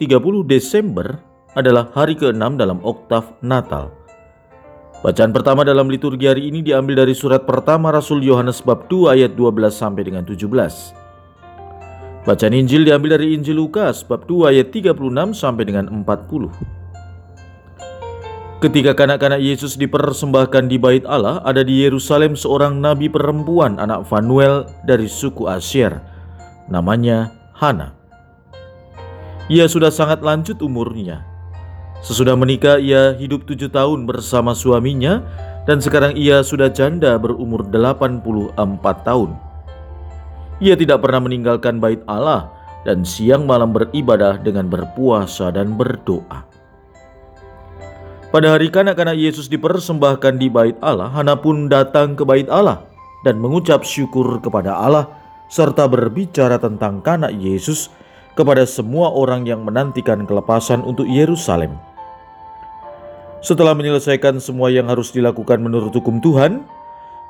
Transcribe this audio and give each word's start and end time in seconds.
30 0.00 0.48
Desember 0.48 1.20
adalah 1.52 1.92
hari 1.92 2.16
ke-6 2.16 2.56
dalam 2.56 2.80
oktav 2.80 3.36
Natal. 3.44 3.92
Bacaan 5.04 5.28
pertama 5.28 5.60
dalam 5.60 5.92
liturgi 5.92 6.24
hari 6.24 6.48
ini 6.48 6.64
diambil 6.64 7.04
dari 7.04 7.12
surat 7.12 7.44
pertama 7.44 7.92
Rasul 7.92 8.24
Yohanes 8.24 8.64
bab 8.64 8.88
2 8.88 9.12
ayat 9.12 9.36
12 9.36 9.68
sampai 9.68 10.08
dengan 10.08 10.24
17. 10.24 10.48
Bacaan 12.24 12.56
Injil 12.56 12.88
diambil 12.88 13.20
dari 13.20 13.36
Injil 13.36 13.60
Lukas 13.60 14.00
bab 14.00 14.24
2 14.24 14.56
ayat 14.56 14.72
36 14.72 15.36
sampai 15.36 15.68
dengan 15.68 15.92
40. 15.92 16.48
Ketika 18.64 18.96
kanak-kanak 18.96 19.44
Yesus 19.44 19.76
dipersembahkan 19.76 20.68
di 20.68 20.80
bait 20.80 21.04
Allah, 21.04 21.44
ada 21.44 21.60
di 21.60 21.84
Yerusalem 21.84 22.40
seorang 22.40 22.80
nabi 22.80 23.12
perempuan 23.12 23.76
anak 23.76 24.08
Fanuel 24.08 24.64
dari 24.88 25.08
suku 25.08 25.44
Asyir, 25.44 26.00
namanya 26.72 27.36
Hana. 27.52 27.99
Ia 29.50 29.66
sudah 29.66 29.90
sangat 29.90 30.22
lanjut 30.22 30.62
umurnya, 30.62 31.26
Sesudah 32.00 32.32
menikah 32.32 32.80
ia 32.80 33.12
hidup 33.12 33.44
tujuh 33.44 33.68
tahun 33.68 34.08
bersama 34.08 34.56
suaminya 34.56 35.20
dan 35.68 35.84
sekarang 35.84 36.16
ia 36.16 36.40
sudah 36.40 36.72
janda 36.72 37.20
berumur 37.20 37.68
84 37.68 38.56
tahun. 39.04 39.36
Ia 40.64 40.74
tidak 40.80 41.04
pernah 41.04 41.20
meninggalkan 41.20 41.76
bait 41.76 42.00
Allah 42.08 42.48
dan 42.88 43.04
siang 43.04 43.44
malam 43.44 43.76
beribadah 43.76 44.40
dengan 44.40 44.72
berpuasa 44.72 45.52
dan 45.52 45.76
berdoa. 45.76 46.48
Pada 48.32 48.56
hari 48.56 48.72
kanak-kanak 48.72 49.20
Yesus 49.20 49.52
dipersembahkan 49.52 50.40
di 50.40 50.48
bait 50.48 50.78
Allah, 50.80 51.12
Hana 51.12 51.36
pun 51.36 51.68
datang 51.68 52.16
ke 52.16 52.24
bait 52.24 52.48
Allah 52.48 52.80
dan 53.28 53.36
mengucap 53.36 53.84
syukur 53.84 54.40
kepada 54.40 54.72
Allah 54.72 55.04
serta 55.52 55.84
berbicara 55.84 56.56
tentang 56.56 57.04
kanak 57.04 57.36
Yesus 57.36 57.92
kepada 58.40 58.64
semua 58.64 59.12
orang 59.12 59.44
yang 59.44 59.60
menantikan 59.68 60.24
kelepasan 60.24 60.80
untuk 60.80 61.04
Yerusalem. 61.04 61.76
Setelah 63.44 63.76
menyelesaikan 63.76 64.40
semua 64.40 64.72
yang 64.72 64.88
harus 64.88 65.12
dilakukan 65.12 65.60
menurut 65.60 65.92
hukum 65.92 66.24
Tuhan, 66.24 66.64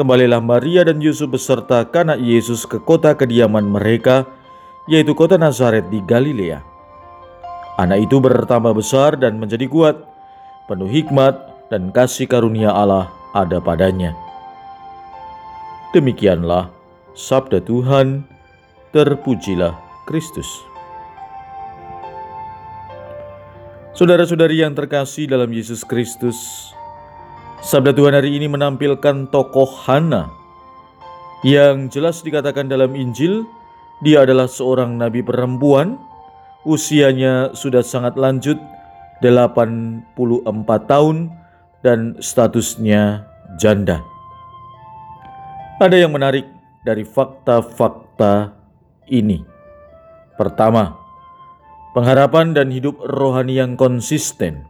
kembalilah 0.00 0.40
Maria 0.40 0.88
dan 0.88 1.04
Yusuf 1.04 1.28
beserta 1.28 1.84
kanak 1.84 2.24
Yesus 2.24 2.64
ke 2.64 2.80
kota 2.80 3.12
kediaman 3.12 3.68
mereka, 3.68 4.24
yaitu 4.88 5.12
kota 5.12 5.36
Nazaret 5.36 5.92
di 5.92 6.00
Galilea. 6.00 6.64
Anak 7.76 8.08
itu 8.08 8.16
bertambah 8.16 8.72
besar 8.72 9.20
dan 9.20 9.36
menjadi 9.36 9.68
kuat, 9.68 10.00
penuh 10.72 10.88
hikmat 10.88 11.68
dan 11.68 11.92
kasih 11.92 12.24
karunia 12.24 12.72
Allah 12.72 13.12
ada 13.36 13.60
padanya. 13.60 14.16
Demikianlah 15.92 16.72
sabda 17.12 17.60
Tuhan, 17.60 18.24
terpujilah 18.96 19.76
Kristus. 20.08 20.73
Saudara-saudari 23.94 24.58
yang 24.58 24.74
terkasih 24.74 25.30
dalam 25.30 25.54
Yesus 25.54 25.86
Kristus, 25.86 26.34
sabda 27.62 27.94
Tuhan 27.94 28.10
hari 28.10 28.34
ini 28.34 28.50
menampilkan 28.50 29.30
tokoh 29.30 29.70
Hana 29.86 30.34
yang 31.46 31.86
jelas 31.94 32.18
dikatakan 32.26 32.66
dalam 32.66 32.98
Injil, 32.98 33.46
dia 34.02 34.26
adalah 34.26 34.50
seorang 34.50 34.98
nabi 34.98 35.22
perempuan, 35.22 35.94
usianya 36.66 37.54
sudah 37.54 37.86
sangat 37.86 38.18
lanjut, 38.18 38.58
84 39.22 40.10
tahun 40.90 41.30
dan 41.86 42.18
statusnya 42.18 43.22
janda. 43.62 44.02
Ada 45.78 46.02
yang 46.02 46.10
menarik 46.10 46.50
dari 46.82 47.06
fakta-fakta 47.06 48.58
ini. 49.06 49.38
Pertama, 50.34 51.03
pengharapan 51.94 52.52
dan 52.52 52.74
hidup 52.74 52.98
rohani 53.00 53.62
yang 53.62 53.78
konsisten. 53.78 54.66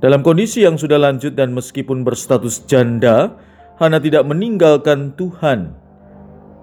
Dalam 0.00 0.24
kondisi 0.24 0.64
yang 0.64 0.80
sudah 0.80 0.96
lanjut 0.96 1.36
dan 1.36 1.52
meskipun 1.52 2.04
berstatus 2.04 2.64
janda, 2.64 3.36
Hana 3.76 4.00
tidak 4.00 4.24
meninggalkan 4.24 5.12
Tuhan. 5.20 5.76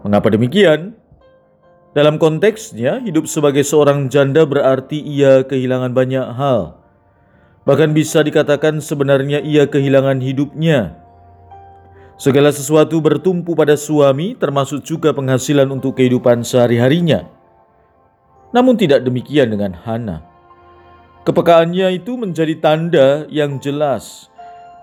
Mengapa 0.02 0.34
demikian? 0.34 0.98
Dalam 1.94 2.18
konteksnya, 2.18 3.06
hidup 3.06 3.30
sebagai 3.30 3.62
seorang 3.62 4.10
janda 4.10 4.50
berarti 4.50 4.98
ia 4.98 5.46
kehilangan 5.46 5.94
banyak 5.94 6.26
hal. 6.34 6.82
Bahkan 7.70 7.94
bisa 7.94 8.26
dikatakan 8.26 8.82
sebenarnya 8.82 9.46
ia 9.46 9.70
kehilangan 9.70 10.26
hidupnya. 10.26 10.98
Segala 12.18 12.50
sesuatu 12.50 12.98
bertumpu 12.98 13.54
pada 13.54 13.78
suami, 13.78 14.34
termasuk 14.34 14.82
juga 14.82 15.14
penghasilan 15.14 15.70
untuk 15.70 16.02
kehidupan 16.02 16.42
sehari-harinya. 16.42 17.30
Namun 18.54 18.78
tidak 18.78 19.02
demikian 19.02 19.50
dengan 19.50 19.74
Hana. 19.74 20.22
Kepekaannya 21.26 21.98
itu 21.98 22.14
menjadi 22.16 22.54
tanda 22.62 23.26
yang 23.28 23.58
jelas 23.58 24.30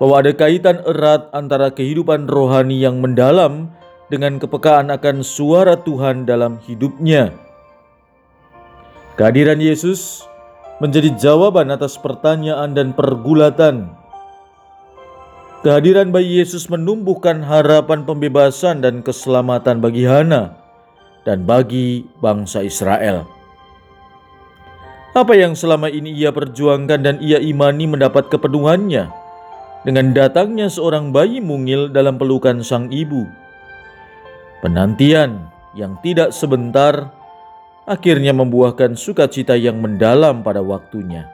bahwa 0.03 0.25
ada 0.25 0.33
kaitan 0.33 0.81
erat 0.89 1.29
antara 1.31 1.71
kehidupan 1.71 2.27
rohani 2.27 2.81
yang 2.81 2.99
mendalam 2.99 3.71
dengan 4.11 4.41
kepekaan 4.43 4.91
akan 4.91 5.23
suara 5.23 5.79
Tuhan 5.79 6.27
dalam 6.27 6.59
hidupnya. 6.67 7.31
Kehadiran 9.21 9.61
Yesus 9.61 10.25
menjadi 10.81 11.13
jawaban 11.15 11.69
atas 11.69 12.01
pertanyaan 12.01 12.73
dan 12.73 12.97
pergulatan. 12.97 13.93
Kehadiran 15.61 16.09
bayi 16.09 16.41
Yesus 16.41 16.73
menumbuhkan 16.73 17.45
harapan 17.45 18.09
pembebasan 18.09 18.81
dan 18.81 19.05
keselamatan 19.05 19.85
bagi 19.85 20.09
Hana 20.09 20.57
dan 21.29 21.45
bagi 21.45 22.09
bangsa 22.25 22.65
Israel. 22.65 23.40
Apa 25.11 25.35
yang 25.35 25.59
selama 25.59 25.91
ini 25.91 26.15
ia 26.15 26.31
perjuangkan 26.31 27.01
dan 27.03 27.17
ia 27.19 27.43
imani 27.43 27.91
mendapat 27.91 28.31
kepenuhannya 28.31 29.11
dengan 29.83 30.15
datangnya 30.15 30.71
seorang 30.71 31.11
bayi 31.11 31.43
mungil 31.43 31.91
dalam 31.91 32.15
pelukan 32.15 32.63
sang 32.63 32.87
ibu. 32.95 33.27
Penantian 34.63 35.51
yang 35.75 35.99
tidak 36.05 36.31
sebentar 36.31 37.11
akhirnya 37.91 38.31
membuahkan 38.31 38.95
sukacita 38.95 39.59
yang 39.59 39.83
mendalam 39.83 40.47
pada 40.47 40.63
waktunya. 40.63 41.27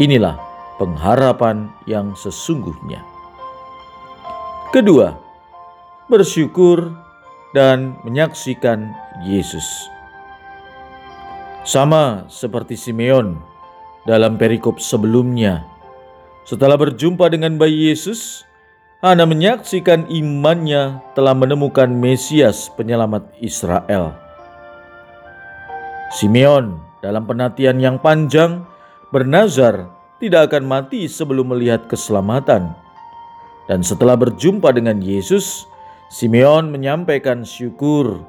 Inilah 0.00 0.40
pengharapan 0.80 1.68
yang 1.84 2.16
sesungguhnya. 2.16 3.04
Kedua, 4.72 5.14
bersyukur 6.08 6.90
dan 7.52 7.94
menyaksikan 8.02 8.90
Yesus. 9.22 9.93
Sama 11.64 12.28
seperti 12.28 12.76
Simeon 12.76 13.40
dalam 14.04 14.36
perikop 14.36 14.76
sebelumnya. 14.84 15.64
Setelah 16.44 16.76
berjumpa 16.76 17.32
dengan 17.32 17.56
bayi 17.56 17.88
Yesus, 17.88 18.44
Hana 19.00 19.24
menyaksikan 19.24 20.12
imannya 20.12 21.00
telah 21.16 21.32
menemukan 21.32 21.88
Mesias 21.88 22.68
penyelamat 22.76 23.24
Israel. 23.40 24.12
Simeon 26.12 26.84
dalam 27.00 27.24
penantian 27.24 27.80
yang 27.80 27.96
panjang 27.96 28.68
bernazar 29.08 29.88
tidak 30.20 30.52
akan 30.52 30.68
mati 30.68 31.08
sebelum 31.08 31.48
melihat 31.48 31.88
keselamatan. 31.88 32.76
Dan 33.64 33.80
setelah 33.80 34.20
berjumpa 34.20 34.68
dengan 34.76 35.00
Yesus, 35.00 35.64
Simeon 36.12 36.68
menyampaikan 36.68 37.40
syukur 37.40 38.20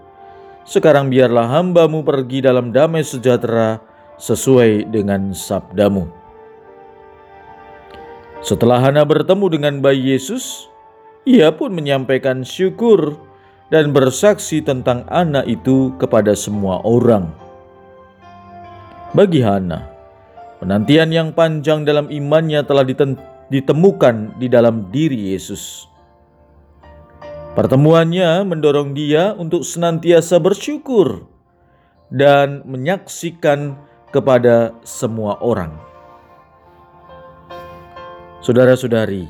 sekarang 0.66 1.14
biarlah 1.14 1.46
hambamu 1.46 2.02
pergi 2.02 2.42
dalam 2.42 2.74
damai 2.74 3.06
sejahtera 3.06 3.78
sesuai 4.18 4.90
dengan 4.90 5.30
sabdamu. 5.32 6.10
Setelah 8.42 8.82
Hana 8.82 9.06
bertemu 9.06 9.46
dengan 9.50 9.74
bayi 9.82 10.14
Yesus, 10.14 10.70
ia 11.26 11.50
pun 11.50 11.74
menyampaikan 11.74 12.46
syukur 12.46 13.18
dan 13.74 13.90
bersaksi 13.90 14.62
tentang 14.62 15.06
anak 15.10 15.50
itu 15.50 15.94
kepada 15.98 16.38
semua 16.38 16.82
orang. 16.86 17.30
Bagi 19.18 19.42
Hana, 19.42 19.90
penantian 20.62 21.10
yang 21.10 21.30
panjang 21.34 21.82
dalam 21.86 22.10
imannya 22.10 22.62
telah 22.62 22.86
ditemukan 23.50 24.38
di 24.38 24.46
dalam 24.46 24.94
diri 24.94 25.34
Yesus. 25.34 25.90
Pertemuannya 27.56 28.44
mendorong 28.44 28.92
dia 28.92 29.32
untuk 29.32 29.64
senantiasa 29.64 30.44
bersyukur 30.44 31.24
dan 32.12 32.68
menyaksikan 32.68 33.80
kepada 34.12 34.76
semua 34.84 35.40
orang. 35.40 35.72
Saudara-saudari, 38.44 39.24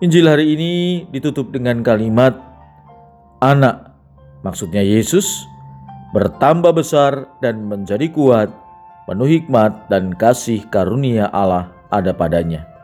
Injil 0.00 0.24
hari 0.24 0.56
ini 0.56 0.72
ditutup 1.12 1.52
dengan 1.52 1.84
kalimat 1.84 2.32
anak, 3.44 3.92
maksudnya 4.40 4.80
Yesus, 4.80 5.44
bertambah 6.16 6.72
besar 6.72 7.28
dan 7.44 7.68
menjadi 7.68 8.08
kuat, 8.16 8.48
penuh 9.04 9.28
hikmat 9.28 9.92
dan 9.92 10.16
kasih 10.16 10.64
karunia 10.72 11.28
Allah 11.36 11.68
ada 11.92 12.16
padanya. 12.16 12.75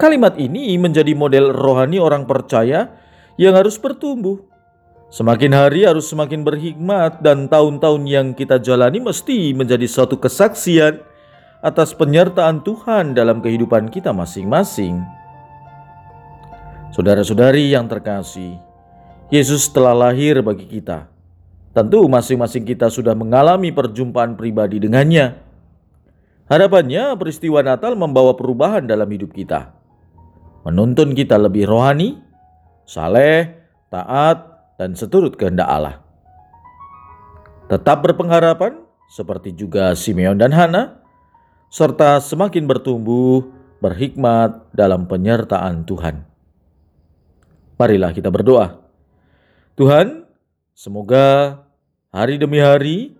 Kalimat 0.00 0.40
ini 0.40 0.80
menjadi 0.80 1.12
model 1.12 1.52
rohani 1.52 2.00
orang 2.00 2.24
percaya 2.24 2.88
yang 3.36 3.52
harus 3.52 3.76
bertumbuh. 3.76 4.40
Semakin 5.12 5.52
hari 5.52 5.84
harus 5.84 6.08
semakin 6.08 6.40
berhikmat 6.40 7.20
dan 7.20 7.52
tahun-tahun 7.52 8.08
yang 8.08 8.32
kita 8.32 8.56
jalani 8.64 8.96
mesti 8.96 9.52
menjadi 9.52 9.84
suatu 9.84 10.16
kesaksian 10.16 11.04
atas 11.60 11.92
penyertaan 11.92 12.64
Tuhan 12.64 13.12
dalam 13.12 13.44
kehidupan 13.44 13.92
kita 13.92 14.16
masing-masing. 14.16 15.04
Saudara-saudari 16.96 17.68
yang 17.68 17.84
terkasih, 17.84 18.56
Yesus 19.28 19.68
telah 19.68 19.92
lahir 19.92 20.40
bagi 20.40 20.64
kita. 20.64 21.12
Tentu 21.76 22.08
masing-masing 22.08 22.64
kita 22.64 22.88
sudah 22.88 23.12
mengalami 23.12 23.68
perjumpaan 23.68 24.32
pribadi 24.32 24.80
dengannya. 24.80 25.36
Harapannya 26.48 27.20
peristiwa 27.20 27.60
Natal 27.60 28.00
membawa 28.00 28.32
perubahan 28.32 28.88
dalam 28.88 29.06
hidup 29.06 29.36
kita. 29.36 29.79
Menuntun 30.66 31.16
kita 31.16 31.40
lebih 31.40 31.64
rohani, 31.64 32.20
saleh, 32.84 33.56
taat, 33.88 34.44
dan 34.76 34.92
seturut 34.92 35.36
kehendak 35.36 35.68
Allah. 35.68 36.04
Tetap 37.70 38.04
berpengharapan 38.04 38.82
seperti 39.10 39.54
juga 39.56 39.94
Simeon 39.98 40.38
dan 40.38 40.54
Hana, 40.54 41.02
serta 41.70 42.22
semakin 42.22 42.66
bertumbuh 42.66 43.46
berhikmat 43.82 44.70
dalam 44.74 45.06
penyertaan 45.10 45.82
Tuhan. 45.82 46.22
Marilah 47.80 48.12
kita 48.12 48.28
berdoa. 48.28 48.82
Tuhan, 49.78 50.28
semoga 50.76 51.58
hari 52.12 52.36
demi 52.36 52.60
hari, 52.60 53.16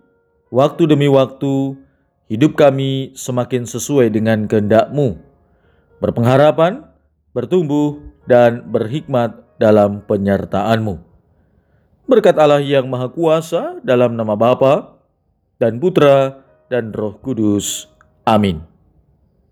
waktu 0.53 0.85
demi 0.85 1.09
waktu, 1.09 1.79
hidup 2.29 2.53
kami 2.59 3.15
semakin 3.17 3.65
sesuai 3.65 4.13
dengan 4.13 4.45
kehendak-Mu. 4.45 5.17
Berpengharapan, 5.97 6.90
bertumbuh, 7.31 7.99
dan 8.29 8.69
berhikmat 8.69 9.43
dalam 9.59 10.01
penyertaan-Mu. 10.05 10.97
Berkat 12.09 12.35
Allah 12.39 12.63
yang 12.63 12.89
Maha 12.89 13.07
Kuasa 13.11 13.79
dalam 13.85 14.17
nama 14.17 14.35
Bapa 14.35 14.99
dan 15.61 15.77
Putra 15.77 16.43
dan 16.67 16.91
Roh 16.91 17.15
Kudus. 17.21 17.87
Amin. 18.25 18.70